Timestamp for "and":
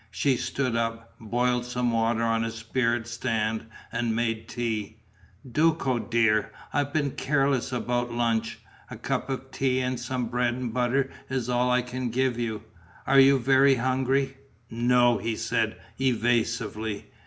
3.91-4.15, 9.79-9.99, 10.55-10.73